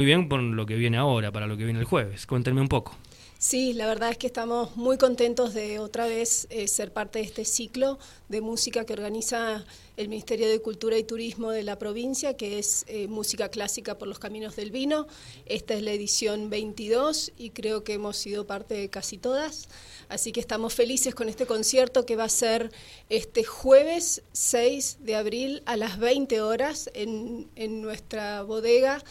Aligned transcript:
muy 0.00 0.06
bien 0.06 0.30
por 0.30 0.40
lo 0.40 0.64
que 0.64 0.76
viene 0.76 0.96
ahora, 0.96 1.30
para 1.30 1.46
lo 1.46 1.58
que 1.58 1.64
viene 1.64 1.78
el 1.78 1.84
jueves. 1.84 2.24
Cuéntenme 2.24 2.62
un 2.62 2.68
poco. 2.68 2.96
Sí, 3.36 3.74
la 3.74 3.86
verdad 3.86 4.08
es 4.10 4.16
que 4.16 4.26
estamos 4.26 4.74
muy 4.74 4.96
contentos 4.96 5.52
de 5.52 5.78
otra 5.78 6.06
vez 6.06 6.46
eh, 6.48 6.68
ser 6.68 6.90
parte 6.90 7.18
de 7.18 7.26
este 7.26 7.44
ciclo 7.44 7.98
de 8.30 8.40
música 8.40 8.86
que 8.86 8.94
organiza 8.94 9.62
el 9.98 10.08
Ministerio 10.08 10.48
de 10.48 10.58
Cultura 10.62 10.96
y 10.96 11.04
Turismo 11.04 11.50
de 11.50 11.64
la 11.64 11.78
provincia, 11.78 12.34
que 12.34 12.58
es 12.58 12.86
eh, 12.88 13.08
Música 13.08 13.50
Clásica 13.50 13.98
por 13.98 14.08
los 14.08 14.18
Caminos 14.18 14.56
del 14.56 14.70
Vino. 14.70 15.06
Esta 15.44 15.74
es 15.74 15.82
la 15.82 15.92
edición 15.92 16.48
22 16.48 17.32
y 17.36 17.50
creo 17.50 17.84
que 17.84 17.92
hemos 17.92 18.16
sido 18.16 18.46
parte 18.46 18.76
de 18.76 18.88
casi 18.88 19.18
todas. 19.18 19.68
Así 20.08 20.32
que 20.32 20.40
estamos 20.40 20.72
felices 20.72 21.14
con 21.14 21.28
este 21.28 21.44
concierto 21.44 22.06
que 22.06 22.16
va 22.16 22.24
a 22.24 22.30
ser 22.30 22.72
este 23.10 23.44
jueves 23.44 24.22
6 24.32 25.00
de 25.00 25.16
abril 25.16 25.62
a 25.66 25.76
las 25.76 25.98
20 25.98 26.40
horas 26.40 26.88
en, 26.94 27.50
en 27.54 27.82
nuestra 27.82 28.42
bodega. 28.44 29.04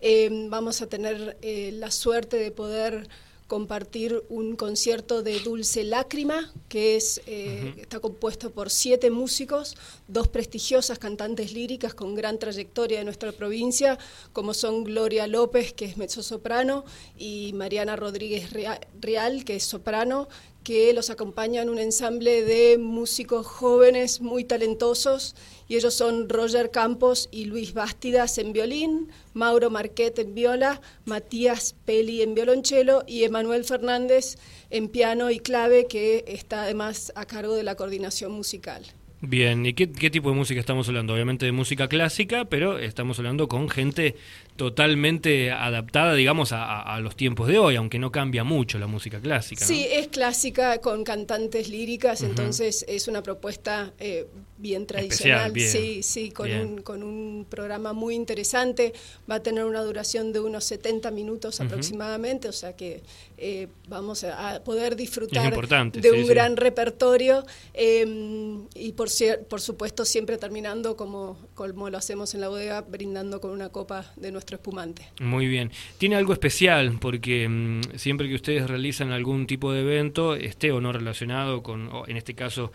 Eh, 0.00 0.28
vamos 0.48 0.82
a 0.82 0.86
tener 0.86 1.36
la 1.42 1.90
suerte 1.90 2.36
de 2.36 2.50
poder 2.50 3.08
compartir 3.50 4.22
un 4.28 4.54
concierto 4.54 5.24
de 5.24 5.40
Dulce 5.40 5.82
Lágrima, 5.82 6.52
que 6.68 6.94
es, 6.94 7.20
eh, 7.26 7.74
está 7.78 7.98
compuesto 7.98 8.50
por 8.50 8.70
siete 8.70 9.10
músicos, 9.10 9.76
dos 10.06 10.28
prestigiosas 10.28 11.00
cantantes 11.00 11.52
líricas 11.52 11.92
con 11.92 12.14
gran 12.14 12.38
trayectoria 12.38 13.00
de 13.00 13.04
nuestra 13.04 13.32
provincia, 13.32 13.98
como 14.32 14.54
son 14.54 14.84
Gloria 14.84 15.26
López, 15.26 15.72
que 15.72 15.86
es 15.86 15.96
mezzosoprano, 15.96 16.84
y 17.18 17.52
Mariana 17.54 17.96
Rodríguez 17.96 18.52
Real, 18.52 19.44
que 19.44 19.56
es 19.56 19.64
soprano, 19.64 20.28
que 20.64 20.92
los 20.92 21.10
acompañan 21.10 21.68
un 21.68 21.78
ensamble 21.78 22.42
de 22.42 22.78
músicos 22.78 23.46
jóvenes 23.46 24.20
muy 24.20 24.44
talentosos 24.44 25.34
y 25.68 25.76
ellos 25.76 25.94
son 25.94 26.28
Roger 26.28 26.70
Campos 26.70 27.28
y 27.30 27.46
Luis 27.46 27.72
Bastidas 27.72 28.38
en 28.38 28.52
violín, 28.52 29.08
Mauro 29.32 29.70
Marquet 29.70 30.18
en 30.18 30.34
viola, 30.34 30.80
Matías 31.04 31.74
Peli 31.84 32.22
en 32.22 32.34
violonchelo 32.34 33.04
y 33.06 33.24
Emanuel 33.24 33.64
Fernández 33.64 34.36
en 34.70 34.88
piano 34.88 35.30
y 35.30 35.38
clave 35.38 35.86
que 35.86 36.24
está 36.26 36.64
además 36.64 37.12
a 37.14 37.24
cargo 37.24 37.54
de 37.54 37.62
la 37.62 37.76
coordinación 37.76 38.32
musical. 38.32 38.84
Bien, 39.22 39.66
¿y 39.66 39.74
qué, 39.74 39.86
tipo 39.86 40.30
de 40.30 40.34
música 40.34 40.60
estamos 40.60 40.88
hablando? 40.88 41.12
Obviamente 41.12 41.44
de 41.44 41.52
música 41.52 41.88
clásica, 41.88 42.46
pero 42.46 42.78
estamos 42.78 43.18
hablando 43.18 43.48
con 43.48 43.68
gente 43.68 44.16
totalmente 44.56 45.50
adaptada, 45.50 46.14
digamos, 46.14 46.52
a, 46.52 46.98
los 47.00 47.16
tiempos 47.16 47.46
de 47.46 47.58
hoy, 47.58 47.76
aunque 47.76 47.98
no 47.98 48.10
cambia 48.10 48.44
mucho 48.44 48.78
la 48.78 48.86
música 48.86 49.20
clásica. 49.20 49.64
Sí, 49.66 49.86
es 49.90 50.08
clásica 50.08 50.80
con 50.80 51.04
cantantes 51.04 51.68
líricas, 51.68 52.22
entonces 52.22 52.84
es 52.88 53.08
una 53.08 53.22
propuesta 53.22 53.92
eh, 53.98 54.26
bien 54.60 54.86
tradicional. 54.86 55.52
sí, 55.58 56.02
sí, 56.02 56.30
con 56.30 56.52
un, 56.52 56.82
con 56.82 57.02
un 57.02 57.46
programa 57.48 57.92
muy 57.92 58.14
interesante. 58.14 58.92
Va 59.30 59.36
a 59.36 59.42
tener 59.42 59.64
una 59.64 59.82
duración 59.82 60.32
de 60.32 60.40
unos 60.40 60.64
70 60.64 61.10
minutos 61.10 61.60
aproximadamente, 61.60 62.48
o 62.48 62.52
sea 62.52 62.76
que 62.76 63.02
eh, 63.38 63.68
vamos 63.88 64.24
a 64.24 64.62
poder 64.64 64.96
disfrutar 64.96 65.52
de 65.92 66.12
un 66.12 66.26
gran 66.26 66.56
repertorio 66.56 67.44
em, 67.72 68.66
y 68.74 68.92
por, 68.92 69.08
por 69.48 69.60
supuesto 69.60 70.04
siempre 70.04 70.36
terminando 70.36 70.96
como, 70.96 71.38
como 71.54 71.88
lo 71.88 71.96
hacemos 71.98 72.34
en 72.34 72.42
la 72.42 72.48
bodega, 72.48 72.82
brindando 72.82 73.40
con 73.40 73.50
una 73.50 73.70
copa 73.70 74.12
de 74.16 74.30
nuestro 74.30 74.56
espumante. 74.56 75.08
Muy 75.20 75.46
bien. 75.46 75.70
Tiene 75.98 76.16
algo 76.16 76.32
especial 76.32 76.98
porque 77.00 77.48
mm, 77.48 77.96
siempre 77.96 78.28
que 78.28 78.34
ustedes 78.34 78.68
realizan 78.68 79.10
algún 79.10 79.46
tipo 79.46 79.72
de 79.72 79.80
evento, 79.80 80.34
esté 80.34 80.72
o 80.72 80.80
no 80.80 80.92
relacionado 80.92 81.62
con, 81.62 81.90
en 82.06 82.16
este 82.16 82.34
caso, 82.34 82.72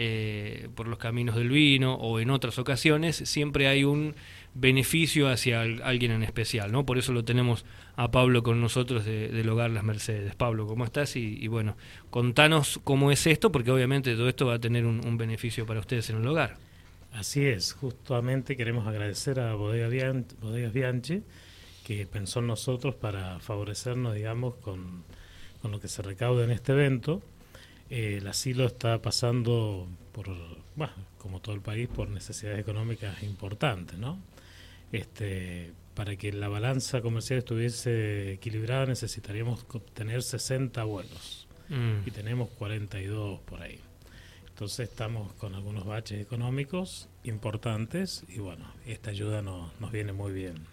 eh, 0.00 0.68
por 0.76 0.86
los 0.86 0.96
caminos 1.00 1.34
del 1.34 1.48
vino 1.48 1.94
o 1.94 2.20
en 2.20 2.30
otras 2.30 2.60
ocasiones, 2.60 3.16
siempre 3.16 3.66
hay 3.66 3.82
un 3.82 4.14
beneficio 4.54 5.28
hacia 5.28 5.62
alguien 5.62 6.12
en 6.12 6.22
especial, 6.22 6.70
¿no? 6.70 6.86
Por 6.86 6.98
eso 6.98 7.12
lo 7.12 7.24
tenemos 7.24 7.64
a 7.96 8.08
Pablo 8.12 8.44
con 8.44 8.60
nosotros 8.60 9.04
de, 9.04 9.26
del 9.26 9.48
Hogar 9.48 9.72
Las 9.72 9.82
Mercedes. 9.82 10.36
Pablo, 10.36 10.68
¿cómo 10.68 10.84
estás? 10.84 11.16
Y, 11.16 11.44
bueno, 11.48 11.76
contanos 12.10 12.78
cómo 12.84 13.10
es 13.10 13.26
esto, 13.26 13.50
porque 13.50 13.72
obviamente 13.72 14.14
todo 14.14 14.28
esto 14.28 14.46
va 14.46 14.54
a 14.54 14.58
tener 14.60 14.86
un, 14.86 15.18
beneficio 15.18 15.66
para 15.66 15.80
ustedes 15.80 16.10
en 16.10 16.18
el 16.18 16.28
hogar. 16.28 16.58
Así 17.10 17.44
es, 17.44 17.72
justamente 17.72 18.56
queremos 18.56 18.86
agradecer 18.86 19.40
a 19.40 19.54
Bodega 19.54 19.88
Bodegas 20.40 20.72
Bianchi, 20.72 21.24
que 21.84 22.06
pensó 22.06 22.38
en 22.38 22.46
nosotros 22.46 22.94
para 22.94 23.40
favorecernos, 23.40 24.14
digamos, 24.14 24.54
con, 24.58 25.02
con 25.60 25.72
lo 25.72 25.80
que 25.80 25.88
se 25.88 26.02
recauda 26.02 26.44
en 26.44 26.52
este 26.52 26.70
evento 26.70 27.20
el 27.90 28.26
asilo 28.26 28.66
está 28.66 29.00
pasando 29.00 29.88
por, 30.12 30.28
bueno, 30.76 30.92
como 31.18 31.40
todo 31.40 31.54
el 31.54 31.60
país, 31.60 31.88
por 31.88 32.08
necesidades 32.08 32.58
económicas 32.58 33.22
importantes, 33.22 33.98
¿no? 33.98 34.18
Este, 34.92 35.72
para 35.94 36.16
que 36.16 36.32
la 36.32 36.48
balanza 36.48 37.00
comercial 37.00 37.40
estuviese 37.40 38.34
equilibrada 38.34 38.86
necesitaríamos 38.86 39.66
tener 39.94 40.22
60 40.22 40.82
vuelos 40.84 41.46
mm. 41.68 42.06
y 42.06 42.10
tenemos 42.10 42.48
42 42.50 43.40
por 43.40 43.62
ahí. 43.62 43.80
Entonces 44.48 44.88
estamos 44.88 45.32
con 45.34 45.54
algunos 45.54 45.84
baches 45.86 46.20
económicos 46.20 47.08
importantes 47.24 48.24
y 48.28 48.38
bueno, 48.38 48.64
esta 48.86 49.10
ayuda 49.10 49.42
nos 49.42 49.92
viene 49.92 50.12
muy 50.12 50.32
bien. 50.32 50.66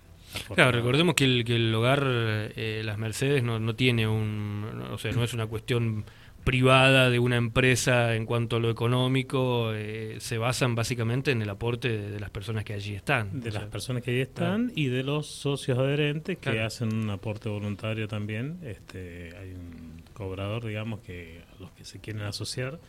Claro, 0.53 0.71
recordemos 0.71 1.15
que 1.15 1.25
el, 1.25 1.45
que 1.45 1.55
el 1.55 1.73
hogar, 1.73 2.03
eh, 2.05 2.81
las 2.83 2.97
Mercedes, 2.97 3.43
no, 3.43 3.59
no 3.59 3.75
tiene 3.75 4.07
un, 4.07 4.85
o 4.91 4.97
sea, 4.97 5.11
no 5.11 5.23
es 5.23 5.33
una 5.33 5.47
cuestión 5.47 6.05
privada 6.45 7.09
de 7.09 7.19
una 7.19 7.35
empresa 7.35 8.15
en 8.15 8.25
cuanto 8.25 8.55
a 8.55 8.59
lo 8.59 8.69
económico 8.69 9.73
eh, 9.73 10.17
se 10.19 10.37
basan 10.37 10.75
básicamente 10.75 11.31
en 11.31 11.41
el 11.41 11.49
aporte 11.49 11.89
de, 11.97 12.19
las 12.19 12.29
personas 12.29 12.63
que 12.63 12.73
allí 12.73 12.93
están. 12.93 13.41
De 13.41 13.51
las 13.51 13.65
personas 13.65 14.03
que 14.03 14.11
allí 14.11 14.21
están 14.21 14.71
y 14.75 14.87
de 14.87 15.03
los 15.03 15.27
socios 15.27 15.77
adherentes 15.77 16.37
que 16.37 16.61
hacen 16.61 16.93
un 16.93 17.09
aporte 17.09 17.49
voluntario 17.49 18.07
también. 18.07 18.59
Este, 18.63 19.35
hay 19.37 19.51
un 19.51 20.03
cobrador, 20.13 20.63
digamos, 20.65 21.01
que 21.01 21.41
a 21.51 21.61
los 21.61 21.71
que 21.71 21.83
se 21.83 21.99
quieren 21.99 22.21
asociar. 22.21 22.79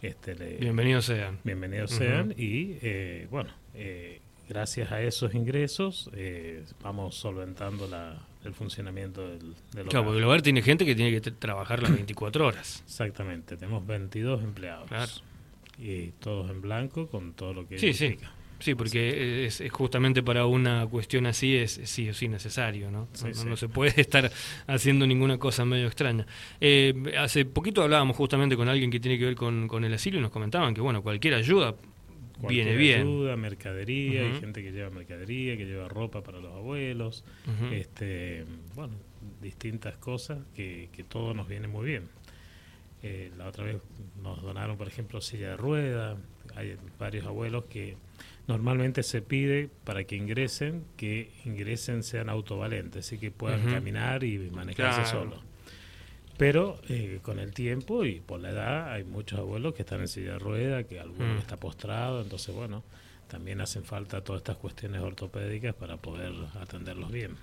Este, 0.00 0.34
bienvenidos 0.58 1.04
sean. 1.04 1.40
Bienvenidos 1.44 1.90
sean 1.90 2.32
y 2.38 2.78
eh, 2.80 3.26
bueno, 3.30 3.50
eh, 3.74 4.20
gracias 4.48 4.92
a 4.92 5.02
esos 5.02 5.34
ingresos 5.34 6.10
vamos 6.80 7.16
solventando 7.16 7.86
la, 7.88 8.22
el 8.44 8.54
funcionamiento 8.54 9.28
del, 9.28 9.54
del 9.72 9.86
Claro, 9.86 10.06
porque 10.06 10.18
el 10.18 10.24
hogar 10.24 10.42
tiene 10.42 10.62
gente 10.62 10.84
que 10.84 10.94
tiene 10.94 11.20
que 11.20 11.30
trabajar 11.30 11.82
las 11.82 11.92
24 11.92 12.46
horas. 12.46 12.82
Exactamente, 12.86 13.56
tenemos 13.56 13.86
22 13.86 14.42
empleados. 14.42 14.88
Claro. 14.88 15.12
Y 15.78 16.12
todos 16.18 16.50
en 16.50 16.60
blanco 16.60 17.08
con 17.08 17.32
todo 17.32 17.54
lo 17.54 17.66
que 17.66 17.78
sí, 17.78 17.92
Sí. 17.92 18.18
Sí, 18.60 18.74
porque 18.74 19.46
es, 19.46 19.62
justamente 19.70 20.22
para 20.22 20.44
una 20.44 20.86
cuestión 20.86 21.24
así 21.24 21.56
es 21.56 21.80
sí 21.84 22.10
o 22.10 22.14
sí 22.14 22.28
necesario, 22.28 22.90
¿no? 22.90 23.08
no, 23.46 23.56
se 23.56 23.68
puede 23.70 23.94
estar 24.00 24.30
haciendo 24.66 25.06
ninguna 25.06 25.38
cosa 25.38 25.64
medio 25.64 25.86
extraña. 25.86 26.26
Eh, 26.60 26.92
hace 27.18 27.46
poquito 27.46 27.82
hablábamos 27.82 28.18
justamente 28.18 28.56
con 28.56 28.68
alguien 28.68 28.90
que 28.90 29.00
tiene 29.00 29.18
que 29.18 29.24
ver 29.24 29.34
con, 29.34 29.66
con 29.66 29.84
el 29.84 29.94
asilo 29.94 30.18
y 30.18 30.20
nos 30.20 30.30
comentaban 30.30 30.74
que, 30.74 30.82
bueno, 30.82 31.02
cualquier 31.02 31.34
ayuda 31.34 31.74
viene 32.48 32.76
bien. 32.76 33.02
ayuda, 33.02 33.36
mercadería, 33.36 34.22
hay 34.22 34.40
gente 34.40 34.62
que 34.62 34.72
lleva 34.72 34.90
mercadería, 34.90 35.56
que 35.56 35.66
lleva 35.66 35.88
ropa 35.88 36.22
para 36.22 36.40
los 36.40 36.52
abuelos, 36.52 37.24
este, 37.72 38.44
bueno, 38.74 38.94
distintas 39.40 39.96
cosas 39.96 40.38
que, 40.54 40.88
que 40.92 41.04
todo 41.04 41.34
nos 41.34 41.48
viene 41.48 41.68
muy 41.68 41.86
bien. 41.86 42.08
Eh, 43.02 43.30
la 43.38 43.48
otra 43.48 43.64
vez 43.64 43.78
nos 44.22 44.42
donaron, 44.42 44.76
por 44.76 44.86
ejemplo, 44.86 45.20
silla 45.20 45.50
de 45.50 45.56
rueda. 45.56 46.16
Hay 46.54 46.76
varios 46.98 47.26
abuelos 47.26 47.64
que 47.64 47.96
normalmente 48.46 49.02
se 49.02 49.22
pide 49.22 49.70
para 49.84 50.04
que 50.04 50.16
ingresen, 50.16 50.84
que 50.96 51.30
ingresen 51.44 52.02
sean 52.02 52.28
autovalentes, 52.28 53.06
así 53.06 53.18
que 53.18 53.30
puedan 53.30 53.64
caminar 53.70 54.24
y 54.24 54.38
manejarse 54.50 55.10
solos. 55.10 55.40
Pero 56.40 56.80
eh, 56.88 57.18
con 57.20 57.38
el 57.38 57.52
tiempo 57.52 58.02
y 58.06 58.20
por 58.20 58.40
la 58.40 58.48
edad 58.48 58.92
hay 58.94 59.04
muchos 59.04 59.38
abuelos 59.38 59.74
que 59.74 59.82
están 59.82 60.00
en 60.00 60.08
silla 60.08 60.32
de 60.32 60.38
rueda, 60.38 60.84
que 60.84 60.98
alguno 60.98 61.34
mm. 61.34 61.36
está 61.36 61.58
postrado, 61.58 62.22
entonces 62.22 62.54
bueno, 62.54 62.82
también 63.30 63.60
hacen 63.60 63.84
falta 63.84 64.22
todas 64.22 64.40
estas 64.40 64.56
cuestiones 64.56 65.00
ortopédicas 65.00 65.74
para 65.74 65.96
poder 65.96 66.32
atenderlos 66.60 67.10
bien. 67.12 67.36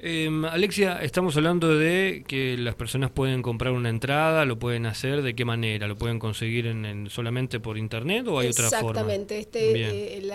Em, 0.00 0.44
Alexia, 0.44 1.02
estamos 1.02 1.36
hablando 1.36 1.76
de 1.76 2.24
que 2.26 2.56
las 2.56 2.76
personas 2.76 3.10
pueden 3.10 3.42
comprar 3.42 3.72
una 3.72 3.88
entrada, 3.88 4.44
lo 4.44 4.58
pueden 4.58 4.86
hacer, 4.86 5.22
¿de 5.22 5.34
qué 5.34 5.44
manera? 5.44 5.88
¿Lo 5.88 5.96
pueden 5.96 6.20
conseguir 6.20 6.66
en, 6.66 7.10
solamente 7.10 7.58
por 7.58 7.78
internet 7.78 8.26
o 8.28 8.38
hay 8.38 8.48
otra 8.48 8.68
forma? 8.70 8.90
Exactamente, 8.90 9.38
este, 9.38 10.18
eh, 10.18 10.32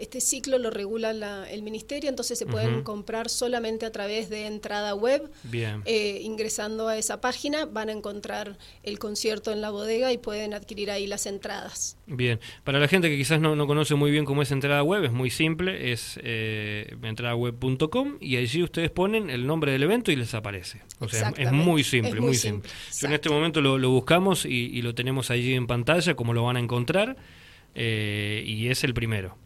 este 0.00 0.20
ciclo 0.20 0.58
lo 0.58 0.70
regula 0.70 1.10
el 1.48 1.62
ministerio, 1.62 2.10
entonces 2.10 2.38
se 2.38 2.46
pueden 2.46 2.82
comprar 2.82 3.28
solamente 3.28 3.86
a 3.86 3.92
través 3.92 4.30
de 4.30 4.46
entrada 4.46 4.94
web. 4.94 5.30
Bien. 5.44 5.82
Eh, 5.84 6.20
ingresando 6.22 6.88
a 6.88 6.96
esa 6.96 7.20
página 7.20 7.66
van 7.66 7.88
a 7.88 7.92
encontrar 7.92 8.58
el 8.82 8.98
concierto 8.98 9.52
en 9.52 9.60
la 9.60 9.70
bodega 9.70 10.12
y 10.12 10.18
pueden 10.18 10.54
adquirir 10.54 10.90
ahí 10.90 11.06
las 11.06 11.26
entradas. 11.26 11.96
Bien, 12.06 12.40
para 12.64 12.78
la 12.78 12.88
gente 12.88 13.08
que 13.08 13.16
quizás 13.16 13.40
no, 13.40 13.66
conoce 13.66 13.94
muy 13.94 14.10
bien 14.10 14.24
cómo 14.24 14.42
es 14.42 14.43
entrada 14.50 14.82
web, 14.82 15.04
es 15.04 15.12
muy 15.12 15.30
simple, 15.30 15.92
es 15.92 16.18
eh, 16.22 16.96
entradaweb.com 17.02 18.16
y 18.20 18.36
allí 18.36 18.62
ustedes 18.62 18.90
ponen 18.90 19.30
el 19.30 19.46
nombre 19.46 19.72
del 19.72 19.82
evento 19.82 20.12
y 20.12 20.16
les 20.16 20.34
aparece. 20.34 20.82
O 21.00 21.08
sea, 21.08 21.32
es 21.36 21.52
muy 21.52 21.84
simple, 21.84 22.20
muy, 22.20 22.34
simple. 22.34 22.70
Yo 23.00 23.06
en 23.06 23.12
este 23.14 23.30
momento 23.30 23.60
lo, 23.60 23.90
buscamos 23.90 24.44
y, 24.44 24.80
lo 24.82 24.94
tenemos 24.94 25.30
allí 25.30 25.54
en 25.54 25.66
pantalla, 25.66 26.14
como 26.14 26.34
lo 26.34 26.44
van 26.44 26.56
a 26.56 26.60
encontrar, 26.60 27.16
eh, 27.74 28.42
y 28.46 28.68
es 28.68 28.84
el 28.84 28.94
primero. 28.94 29.36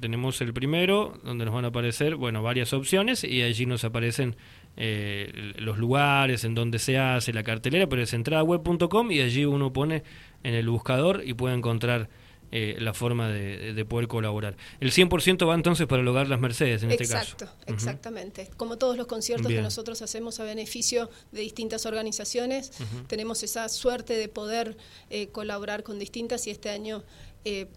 tenemos 0.00 0.40
el 0.40 0.52
primero, 0.52 1.18
donde 1.24 1.44
nos 1.44 1.54
van 1.54 1.64
a 1.64 1.68
aparecer, 1.68 2.16
bueno, 2.16 2.42
varias 2.42 2.72
opciones 2.72 3.24
y 3.24 3.42
allí 3.42 3.66
nos 3.66 3.84
aparecen 3.84 4.36
eh, 4.76 5.52
los 5.58 5.78
lugares 5.78 6.44
en 6.44 6.54
donde 6.54 6.78
se 6.78 6.98
hace 6.98 7.32
la 7.32 7.44
cartelera, 7.44 7.86
pero 7.88 8.02
es 8.02 8.12
entradaweb.com 8.12 9.12
y 9.12 9.20
allí 9.20 9.44
uno 9.44 9.72
pone 9.72 10.02
en 10.42 10.54
el 10.54 10.68
buscador 10.68 11.22
y 11.24 11.34
puede 11.34 11.54
encontrar 11.54 12.08
eh, 12.56 12.76
la 12.78 12.94
forma 12.94 13.28
de, 13.30 13.84
poder 13.84 14.06
colaborar. 14.06 14.56
El 14.78 14.92
100% 14.92 15.48
va 15.48 15.56
entonces 15.56 15.88
para 15.88 16.02
el 16.02 16.06
hogar 16.06 16.28
Las 16.28 16.38
Mercedes 16.38 16.84
en 16.84 16.92
este 16.92 17.08
caso. 17.08 17.32
Exacto, 17.32 17.48
exactamente. 17.66 18.48
Como 18.56 18.78
todos 18.78 18.96
los 18.96 19.08
conciertos 19.08 19.48
que 19.48 19.60
nosotros 19.60 20.02
hacemos 20.02 20.38
a 20.38 20.44
beneficio 20.44 21.10
de 21.32 21.40
distintas 21.40 21.84
organizaciones, 21.84 22.70
tenemos 23.08 23.42
esa 23.42 23.68
suerte 23.68 24.14
de 24.14 24.28
poder 24.28 24.76
eh, 25.10 25.26
colaborar 25.30 25.82
con 25.82 25.98
distintas 25.98 26.46
y 26.46 26.52
este 26.52 26.70
año 26.70 27.02
eh, 27.44 27.68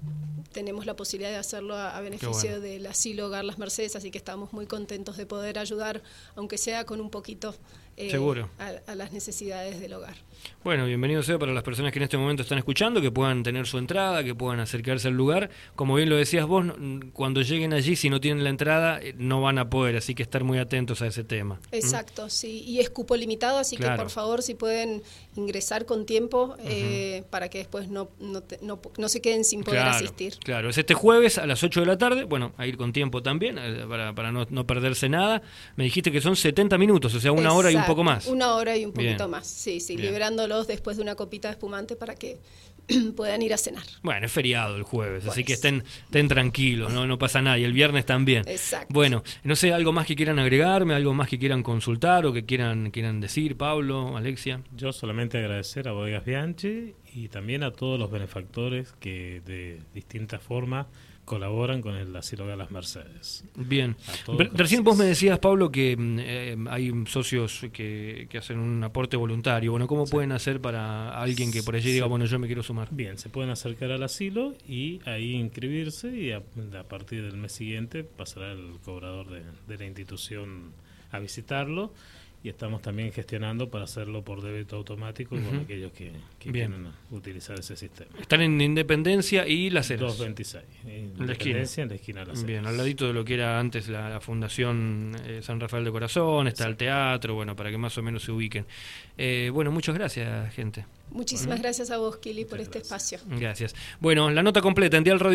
tenemos 0.51 0.85
la 0.85 0.95
posibilidad 0.95 1.31
de 1.31 1.37
hacerlo 1.37 1.75
a, 1.75 1.99
beneficio 2.01 2.59
del 2.61 2.85
asilo 2.87 3.27
Hogar 3.27 3.45
Las 3.45 3.59
Mercedes, 3.59 3.95
así 3.95 4.11
que 4.11 4.17
estamos 4.17 4.53
muy 4.53 4.65
contentos 4.65 5.17
de 5.17 5.25
poder 5.25 5.59
ayudar, 5.59 6.01
aunque 6.35 6.57
sea 6.57 6.85
con 6.85 7.01
un 7.01 7.09
poquito 7.09 7.53
eh, 7.97 8.11
Seguro. 8.11 8.47
A, 8.59 8.93
las 8.93 9.11
necesidades 9.11 9.79
del 9.79 9.93
hogar. 9.93 10.13
Bueno, 10.63 10.85
bienvenido 10.85 11.23
sea 11.23 11.39
para 11.39 11.51
las 11.51 11.63
personas 11.63 11.91
que 11.91 11.97
en 11.97 12.03
este 12.03 12.15
momento 12.15 12.43
están 12.43 12.59
escuchando, 12.59 13.01
que 13.01 13.09
puedan 13.09 13.41
tener 13.41 13.65
su 13.65 13.79
entrada, 13.79 14.23
que 14.23 14.35
puedan 14.35 14.59
acercarse 14.59 15.07
al 15.07 15.15
lugar. 15.15 15.49
Como 15.75 15.95
bien 15.95 16.07
lo 16.07 16.15
decías 16.15 16.45
vos, 16.45 16.63
cuando 17.13 17.41
lleguen 17.41 17.73
allí, 17.73 17.95
si 17.95 18.11
no 18.11 18.21
tienen 18.21 18.43
la 18.43 18.51
entrada, 18.51 19.01
eh, 19.01 19.15
no 19.17 19.41
van 19.41 19.57
a 19.57 19.71
poder, 19.71 19.95
así 19.95 20.13
que 20.13 20.21
estar 20.21 20.43
muy 20.43 20.59
atentos 20.59 21.01
a 21.01 21.07
ese 21.07 21.23
tema. 21.23 21.55
¿Mm? 21.55 21.75
Exacto, 21.75 22.29
sí, 22.29 22.63
y 22.67 22.81
es 22.81 22.91
cupo 22.91 23.15
limitado, 23.15 23.57
así 23.57 23.77
que 23.77 23.89
por 23.89 24.11
favor, 24.11 24.43
si 24.43 24.53
pueden 24.53 25.01
ingresar 25.35 25.87
con 25.87 26.05
tiempo 26.05 26.55
eh, 26.59 27.23
para 27.31 27.49
que 27.49 27.57
después 27.57 27.89
no, 27.89 28.11
no, 28.19 28.43
no, 28.61 29.09
se 29.09 29.21
queden 29.21 29.43
sin 29.43 29.56
poder 29.63 29.81
asistir. 29.81 30.37
Claro, 30.43 30.69
es 30.69 30.77
este 30.77 30.93
jueves 30.93 31.37
a 31.37 31.45
las 31.45 31.63
8 31.63 31.81
de 31.81 31.85
la 31.85 31.97
tarde, 31.97 32.23
bueno, 32.23 32.53
a 32.57 32.67
ir 32.67 32.77
con 32.77 32.93
tiempo 32.93 33.21
también, 33.21 33.59
para, 33.89 34.13
para 34.13 34.31
no, 34.31 34.67
perderse 34.67 35.09
nada. 35.09 35.41
Me 35.75 35.83
dijiste 35.83 36.11
que 36.11 36.21
son 36.21 36.35
70 36.35 36.77
minutos, 36.77 37.13
o 37.13 37.19
sea, 37.19 37.31
una 37.31 37.53
hora 37.53 37.71
y 37.71 37.75
un 37.75 37.85
poco 37.85 38.03
más. 38.03 38.27
Una 38.27 38.55
hora 38.55 38.77
y 38.77 38.85
un 38.85 38.93
poquito 38.93 39.27
más, 39.27 39.47
sí, 39.47 39.79
sí, 39.79 39.97
liberándolos 39.97 40.67
después 40.67 40.97
de 40.97 41.03
una 41.03 41.15
copita 41.15 41.47
de 41.47 41.53
espumante 41.53 41.95
para 41.95 42.15
que 42.15 42.39
puedan 43.15 43.41
ir 43.41 43.53
a 43.53 43.57
cenar. 43.57 43.83
Bueno, 44.01 44.25
es 44.25 44.31
feriado 44.31 44.75
el 44.75 44.83
jueves, 44.83 45.25
así 45.27 45.43
que 45.43 45.53
estén, 45.53 45.83
estén 46.05 46.27
tranquilos, 46.27 46.91
¿no? 46.91 47.05
no 47.05 47.17
pasa 47.17 47.41
nada. 47.41 47.57
Y 47.57 47.63
el 47.63 47.73
viernes 47.73 48.05
también. 48.05 48.43
Exacto. 48.47 48.93
Bueno, 48.93 49.23
no 49.43 49.55
sé, 49.55 49.73
algo 49.73 49.91
más 49.91 50.07
que 50.07 50.15
quieran 50.15 50.39
agregarme, 50.39 50.93
algo 50.93 51.13
más 51.13 51.27
que 51.27 51.39
quieran 51.39 51.63
consultar 51.63 52.25
o 52.25 52.33
que 52.33 52.45
quieran, 52.45 52.91
quieran 52.91 53.19
decir, 53.19 53.57
Pablo, 53.57 54.17
Alexia. 54.17 54.61
Yo 54.75 54.93
solamente 54.93 55.37
agradecer 55.37 55.87
a 55.87 55.91
Bodegas 55.91 56.25
Bianchi 56.25 56.93
y 57.13 57.27
también 57.29 57.63
a 57.63 57.71
todos 57.71 57.99
los 57.99 58.11
benefactores 58.11 58.93
que 58.99 59.41
de 59.45 59.79
distintas 59.93 60.41
formas 60.41 60.87
colaboran 61.27 61.81
con 61.81 61.93
el 61.95 62.15
asilo 62.15 62.47
de 62.47 62.55
las 62.55 62.71
Mercedes. 62.71 63.43
Bien. 63.53 63.97
Recién 64.53 64.81
vos 64.81 64.97
me 64.97 65.03
decías, 65.03 65.37
Pablo, 65.39 65.69
que 65.69 65.97
mm, 65.97 66.19
eh, 66.21 66.57
hay 66.69 66.89
socios 67.05 67.65
que, 67.73 68.29
hacen 68.37 68.59
un 68.59 68.81
aporte 68.85 69.17
voluntario. 69.17 69.71
Bueno, 69.71 69.87
¿cómo 69.87 70.05
pueden 70.05 70.31
hacer 70.31 70.61
para 70.61 71.19
alguien 71.21 71.51
que 71.51 71.63
por 71.63 71.75
allí 71.75 71.91
diga, 71.91 72.05
bueno, 72.05 72.23
yo 72.23 72.39
me 72.39 72.47
quiero 72.47 72.63
sumar? 72.63 72.87
Bien, 72.91 73.17
se 73.17 73.27
pueden 73.27 73.49
acercar 73.49 73.91
al 73.91 74.03
asilo 74.03 74.55
y 74.69 75.01
ahí 75.03 75.33
inscribirse 75.33 76.17
y 76.17 76.31
a, 76.31 76.41
partir 76.87 77.23
del 77.23 77.35
mes 77.35 77.51
siguiente 77.51 78.05
pasará 78.05 78.53
el 78.53 78.79
cobrador 78.85 79.29
de, 79.29 79.41
de 79.67 79.77
la 79.77 79.85
institución 79.85 80.71
a 81.11 81.19
visitarlo 81.19 81.91
y 82.47 82.49
estamos 82.49 82.81
también 82.81 83.11
gestionando 83.11 83.69
para 83.69 83.83
hacerlo 83.83 84.23
por 84.23 84.41
débito 84.41 84.77
automático 84.77 85.35
con 85.35 85.59
aquellos 85.59 85.91
que, 85.91 86.13
quieran 86.39 86.93
utilizar 87.11 87.59
ese 87.59 87.75
sistema. 87.75 88.09
Están 88.21 88.39
en 88.39 88.61
Independencia 88.61 89.45
y 89.45 89.69
Las 89.69 89.91
Heras. 89.91 90.17
226. 90.17 90.63
Independencia 91.19 91.83
en 91.83 91.89
la 91.89 91.95
esquina 91.95 92.21
de 92.21 92.27
Las 92.27 92.45
Bien, 92.45 92.65
al 92.65 92.77
ladito 92.77 93.05
de 93.05 93.11
lo 93.11 93.25
que 93.25 93.33
era 93.33 93.59
antes 93.59 93.89
la, 93.89 94.21
Fundación 94.21 95.11
eh, 95.25 95.41
San 95.43 95.59
Rafael 95.59 95.83
de 95.83 95.91
Corazón, 95.91 96.47
está 96.47 96.65
el 96.67 96.77
teatro, 96.77 97.35
bueno, 97.35 97.53
para 97.53 97.69
que 97.69 97.77
más 97.77 97.97
o 97.97 98.01
menos 98.01 98.23
se 98.23 98.31
ubiquen. 98.31 98.65
Eh, 99.17 99.49
bueno, 99.53 99.69
muchas 99.69 99.95
gracias, 99.95 100.53
gente. 100.53 100.85
Muchísimas 101.09 101.61
gracias 101.61 101.91
a 101.91 101.97
vos, 101.97 102.17
Kili, 102.17 102.45
por 102.45 102.59
este 102.59 102.79
espacio. 102.79 103.19
Gracias. 103.25 103.75
Bueno, 103.99 104.29
la 104.29 104.43
nota 104.43 104.61
completa 104.61 104.97
en 104.97 105.03
Dial 105.03 105.19
Radio. 105.19 105.25